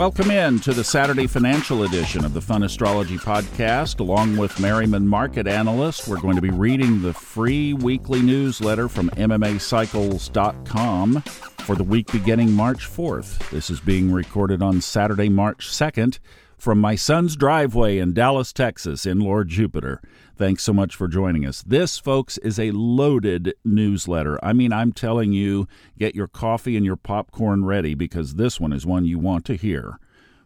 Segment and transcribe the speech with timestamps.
[0.00, 4.00] Welcome in to the Saturday Financial Edition of the Fun Astrology Podcast.
[4.00, 9.10] Along with Merriman Market Analyst, we're going to be reading the free weekly newsletter from
[9.10, 13.50] MMACycles.com for the week beginning March 4th.
[13.50, 16.18] This is being recorded on Saturday, March 2nd
[16.60, 20.02] from my son's driveway in Dallas, Texas, in Lord Jupiter.
[20.36, 21.62] Thanks so much for joining us.
[21.62, 24.38] This, folks, is a loaded newsletter.
[24.44, 25.66] I mean, I'm telling you,
[25.98, 29.54] get your coffee and your popcorn ready because this one is one you want to
[29.54, 29.98] hear.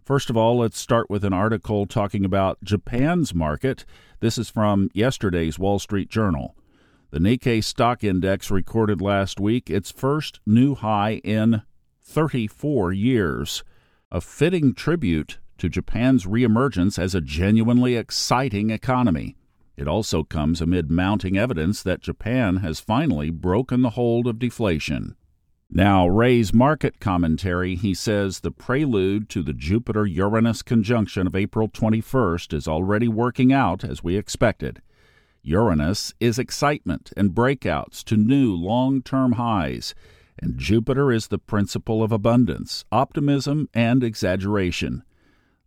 [0.05, 3.85] First of all, let's start with an article talking about Japan's market.
[4.21, 6.55] This is from yesterday's Wall Street Journal.
[7.11, 11.63] The Nikkei stock index recorded last week its first new high in
[12.03, 13.65] 34 years,
[14.11, 19.37] a fitting tribute to Japan's reemergence as a genuinely exciting economy.
[19.77, 25.17] It also comes amid mounting evidence that Japan has finally broken the hold of deflation.
[25.71, 31.69] Now, Ray's market commentary, he says the prelude to the Jupiter Uranus conjunction of April
[31.69, 34.81] 21st is already working out as we expected.
[35.43, 39.95] Uranus is excitement and breakouts to new long term highs,
[40.39, 45.03] and Jupiter is the principle of abundance, optimism, and exaggeration.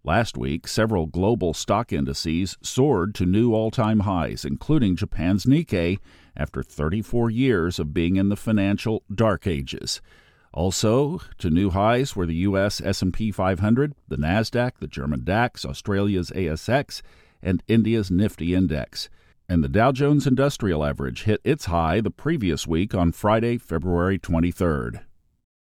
[0.08, 5.98] Last week, several global stock indices soared to new all-time highs, including Japan's Nikkei,
[6.34, 10.02] after 34 years of being in the financial dark ages.
[10.54, 16.32] Also, to new highs were the US S&P 500, the Nasdaq, the German DAX, Australia's
[16.32, 17.02] ASX,
[17.42, 19.10] and India's Nifty index.
[19.50, 24.18] And the Dow Jones Industrial Average hit its high the previous week on Friday, February
[24.18, 25.02] 23rd.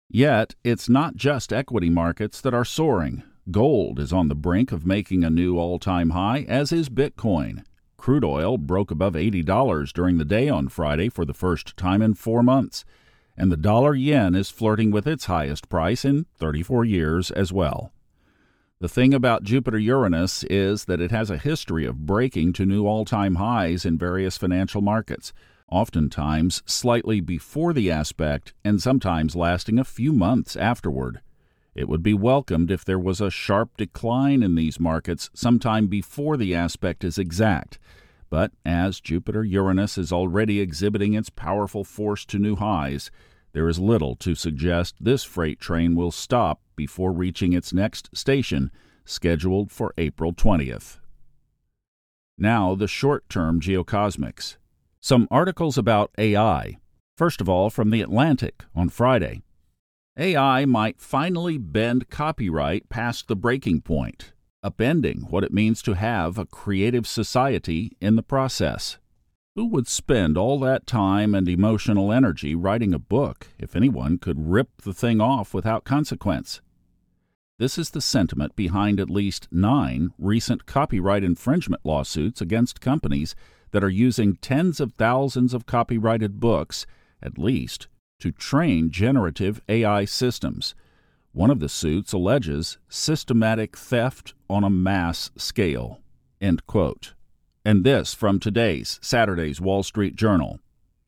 [0.08, 3.24] Yet, it's not just equity markets that are soaring.
[3.52, 7.64] Gold is on the brink of making a new all time high, as is Bitcoin.
[7.96, 12.16] Crude oil broke above $80 during the day on Friday for the first time in
[12.16, 12.86] four months,
[13.38, 17.92] and the dollar yen is flirting with its highest price in 34 years as well.
[18.80, 22.88] The thing about Jupiter Uranus is that it has a history of breaking to new
[22.88, 25.34] all time highs in various financial markets,
[25.72, 31.22] oftentimes slightly before the aspect and sometimes lasting a few months afterward.
[31.76, 36.38] It would be welcomed if there was a sharp decline in these markets sometime before
[36.38, 37.78] the aspect is exact.
[38.30, 43.12] But as Jupiter Uranus is already exhibiting its powerful force to new highs,
[43.52, 48.72] there is little to suggest this freight train will stop before reaching its next station,
[49.04, 51.00] scheduled for April 20th.
[52.38, 54.58] Now, the short term geocosmics.
[55.00, 56.78] Some articles about AI.
[57.16, 59.45] First of all, from The Atlantic on Friday.
[60.18, 64.32] AI might finally bend copyright past the breaking point,
[64.64, 68.98] upending what it means to have a creative society in the process.
[69.56, 74.50] Who would spend all that time and emotional energy writing a book if anyone could
[74.50, 76.62] rip the thing off without consequence?
[77.60, 83.36] This is the sentiment behind at least nine recent copyright infringement lawsuits against companies
[83.72, 86.86] that are using tens of thousands of copyrighted books,
[87.22, 87.88] at least,
[88.20, 90.76] to train generative AI systems.
[91.32, 96.00] One of the suits alleges systematic theft on a mass scale.
[96.40, 97.14] End quote.
[97.64, 100.60] And this from today's Saturday's Wall Street Journal.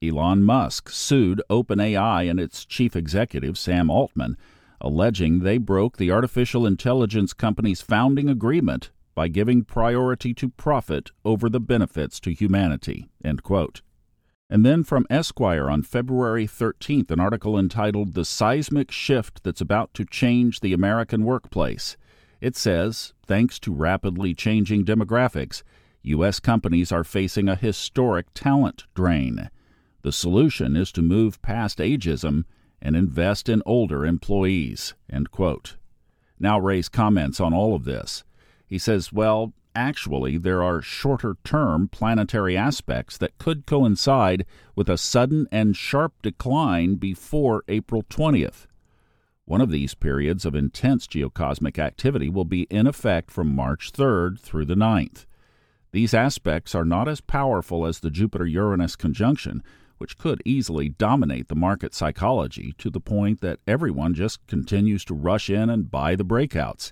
[0.04, 4.38] Elon Musk sued OpenAI and its chief executive, Sam Altman,
[4.80, 11.50] alleging they broke the artificial intelligence company's founding agreement by giving priority to profit over
[11.50, 13.08] the benefits to humanity.
[13.24, 13.82] End quote.
[14.50, 19.94] And then from Esquire on February 13th, an article entitled The Seismic Shift That's About
[19.96, 21.98] to Change the American Workplace.
[22.40, 25.64] It says, thanks to rapidly changing demographics,
[26.04, 26.40] U.S.
[26.40, 29.50] companies are facing a historic talent drain.
[30.04, 32.46] The solution is to move past ageism
[32.82, 34.94] and invest in older employees.
[36.40, 38.24] Now, Ray's comments on all of this.
[38.66, 44.44] He says, well, actually there are shorter term planetary aspects that could coincide
[44.76, 48.66] with a sudden and sharp decline before April 20th.
[49.46, 54.40] One of these periods of intense geocosmic activity will be in effect from March 3rd
[54.40, 55.26] through the 9th.
[55.92, 59.64] These aspects are not as powerful as the Jupiter Uranus conjunction,
[60.00, 65.14] which could easily dominate the market psychology to the point that everyone just continues to
[65.14, 66.92] rush in and buy the breakouts.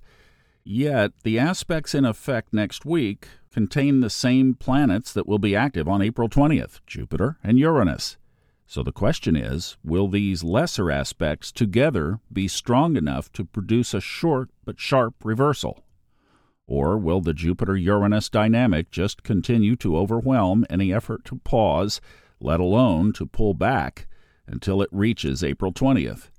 [0.68, 5.88] Yet, the aspects in effect next week contain the same planets that will be active
[5.88, 8.18] on April 20th Jupiter and Uranus.
[8.66, 14.02] So the question is will these lesser aspects together be strong enough to produce a
[14.02, 15.86] short but sharp reversal?
[16.66, 22.02] Or will the Jupiter Uranus dynamic just continue to overwhelm any effort to pause,
[22.40, 24.08] let alone to pull back,
[24.48, 26.32] until it reaches April 20th?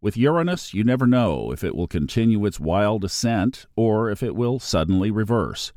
[0.00, 4.36] With Uranus, you never know if it will continue its wild ascent or if it
[4.36, 5.72] will suddenly reverse.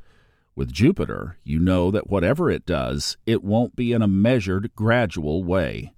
[0.55, 5.43] With Jupiter, you know that whatever it does, it won't be in a measured, gradual
[5.43, 5.93] way.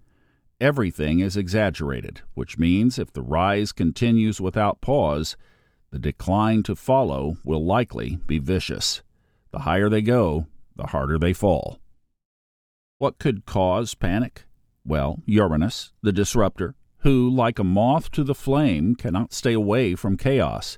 [0.62, 5.36] Everything is exaggerated, which means if the rise continues without pause,
[5.92, 9.02] the decline to follow will likely be vicious.
[9.52, 10.48] The higher they go,
[10.78, 11.80] the harder they fall.
[13.00, 14.46] What could cause panic?
[14.86, 20.18] Well, Uranus, the disruptor, who, like a moth to the flame, cannot stay away from
[20.18, 20.78] chaos.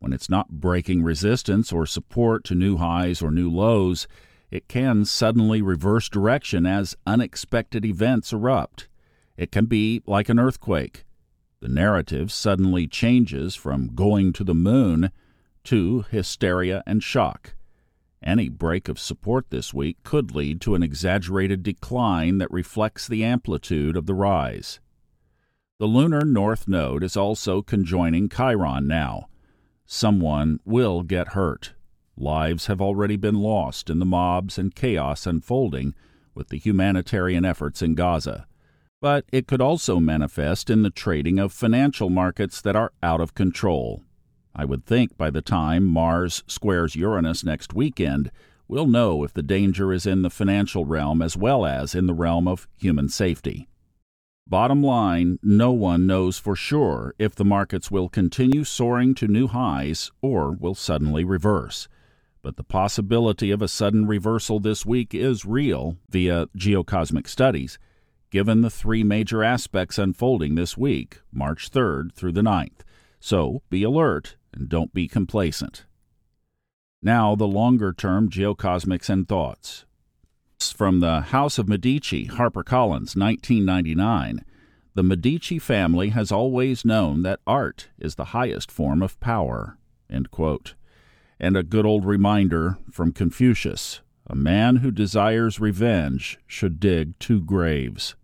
[0.00, 4.08] When it's not breaking resistance or support to new highs or new lows,
[4.50, 8.88] it can suddenly reverse direction as unexpected events erupt.
[9.36, 11.04] It can be like an earthquake.
[11.60, 15.12] The narrative suddenly changes from going to the moon
[15.64, 17.54] to hysteria and shock.
[18.20, 23.22] Any break of support this week could lead to an exaggerated decline that reflects the
[23.22, 24.80] amplitude of the rise.
[25.82, 29.26] The lunar north node is also conjoining Chiron now.
[29.84, 31.72] Someone will get hurt.
[32.16, 35.96] Lives have already been lost in the mobs and chaos unfolding
[36.36, 38.46] with the humanitarian efforts in Gaza.
[39.00, 43.34] But it could also manifest in the trading of financial markets that are out of
[43.34, 44.04] control.
[44.54, 48.30] I would think by the time Mars squares Uranus next weekend,
[48.68, 52.14] we'll know if the danger is in the financial realm as well as in the
[52.14, 53.66] realm of human safety.
[54.46, 59.46] Bottom line, no one knows for sure if the markets will continue soaring to new
[59.46, 61.88] highs or will suddenly reverse.
[62.42, 67.78] But the possibility of a sudden reversal this week is real via geocosmic studies,
[68.30, 72.80] given the three major aspects unfolding this week, March 3rd through the 9th.
[73.20, 75.86] So be alert and don't be complacent.
[77.00, 79.86] Now, the longer term geocosmics and thoughts
[80.70, 84.44] from the House of Medici, HarperCollins, 1999.
[84.94, 89.78] The Medici family has always known that art is the highest form of power.
[90.08, 97.40] And a good old reminder from Confucius a man who desires revenge should dig two
[97.40, 98.14] graves.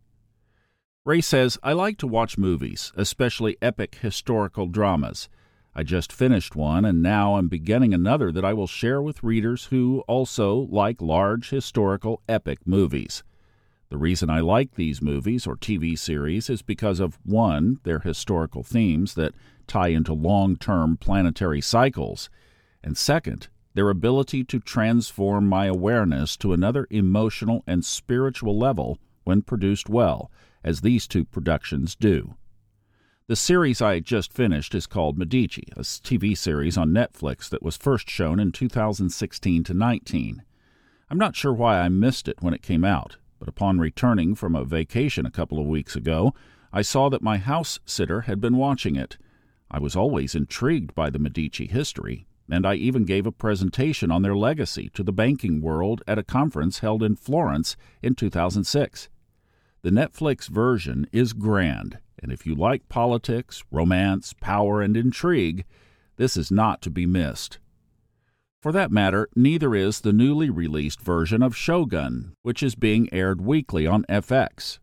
[1.05, 5.29] Ray says, I like to watch movies, especially epic historical dramas.
[5.75, 9.67] I just finished one, and now I'm beginning another that I will share with readers
[9.67, 13.23] who also like large historical epic movies.
[13.91, 18.63] The reason I like these movies or TV series is because of one, their historical
[18.63, 19.35] themes that
[19.67, 22.29] tie into long term planetary cycles,
[22.83, 29.43] and second, their ability to transform my awareness to another emotional and spiritual level when
[29.43, 30.31] produced well,
[30.65, 32.35] as these two productions do.
[33.29, 37.77] The series I just finished is called Medici, a TV series on Netflix that was
[37.77, 40.43] first shown in 2016 to 19.
[41.11, 44.55] I'm not sure why I missed it when it came out, but upon returning from
[44.55, 46.33] a vacation a couple of weeks ago,
[46.73, 49.19] I saw that my house sitter had been watching it.
[49.71, 54.23] I was always intrigued by the Medici history, and I even gave a presentation on
[54.23, 59.11] their legacy to the banking world at a conference held in Florence in 2006.
[59.83, 65.65] The Netflix version is grand and if you like politics, romance, power, and intrigue,
[66.17, 67.59] this is not to be missed.
[68.61, 73.41] For that matter, neither is the newly released version of Shogun, which is being aired
[73.41, 74.81] weekly on FX.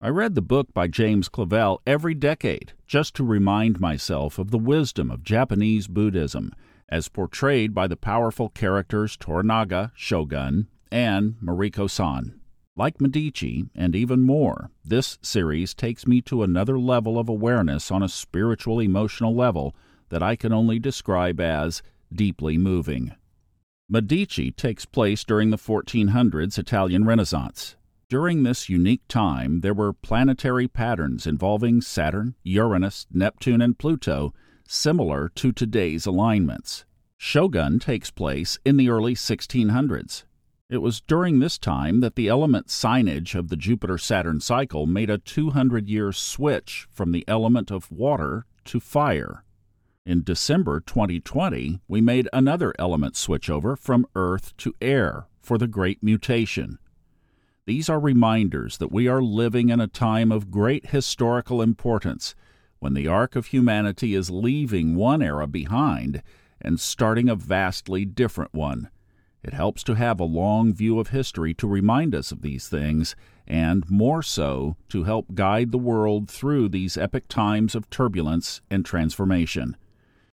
[0.00, 4.58] I read the book by James Clavell every decade just to remind myself of the
[4.58, 6.52] wisdom of Japanese Buddhism
[6.90, 12.38] as portrayed by the powerful characters Toranaga, Shogun, and Mariko San.
[12.76, 18.02] Like Medici, and even more, this series takes me to another level of awareness on
[18.02, 19.76] a spiritual emotional level
[20.08, 23.12] that I can only describe as deeply moving.
[23.88, 27.76] Medici takes place during the 1400s Italian Renaissance.
[28.08, 34.34] During this unique time, there were planetary patterns involving Saturn, Uranus, Neptune, and Pluto,
[34.66, 36.84] similar to today's alignments.
[37.18, 40.24] Shogun takes place in the early 1600s.
[40.74, 45.08] It was during this time that the element signage of the Jupiter Saturn cycle made
[45.08, 49.44] a 200 year switch from the element of water to fire.
[50.04, 56.02] In December 2020, we made another element switchover from earth to air for the Great
[56.02, 56.80] Mutation.
[57.66, 62.34] These are reminders that we are living in a time of great historical importance
[62.80, 66.20] when the arc of humanity is leaving one era behind
[66.60, 68.90] and starting a vastly different one.
[69.44, 73.14] It helps to have a long view of history to remind us of these things,
[73.46, 78.86] and more so, to help guide the world through these epic times of turbulence and
[78.86, 79.76] transformation.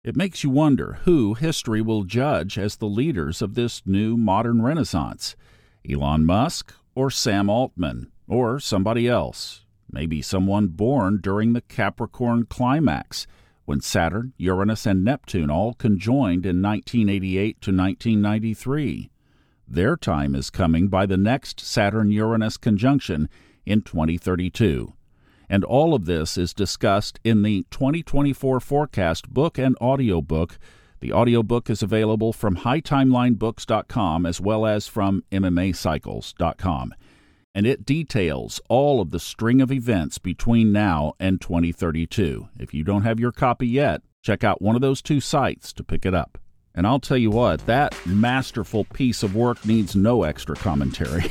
[0.03, 4.61] It makes you wonder who history will judge as the leaders of this new modern
[4.61, 5.35] renaissance
[5.89, 9.65] Elon Musk or Sam Altman or somebody else.
[9.91, 13.25] maybe someone born during the Capricorn climax,
[13.69, 19.11] when Saturn, Uranus, and Neptune all conjoined in 1988 to 1993.
[19.67, 23.29] Their time is coming by the next Saturn Uranus conjunction
[23.67, 24.93] in 2032.
[25.47, 30.57] And all of this is discussed in the 2024 forecast book and audiobook.
[30.99, 36.95] The audiobook is available from hightimelinebooks.com as well as from MMAcycles.com.
[37.56, 42.50] And it details all of the string of events between now and 2032.
[42.60, 45.84] If you don't have your copy yet, check out one of those two sites to
[45.84, 46.38] pick it up.
[46.75, 51.25] And I'll tell you what, that masterful piece of work needs no extra commentary.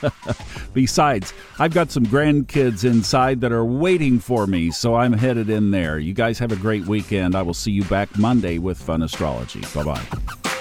[0.74, 5.70] Besides, I've got some grandkids inside that are waiting for me, so I'm headed in
[5.70, 5.98] there.
[5.98, 7.36] You guys have a great weekend.
[7.36, 9.60] I will see you back Monday with Fun Astrology.
[9.74, 10.58] Bye bye.